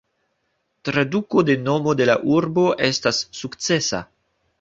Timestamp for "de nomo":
1.49-1.93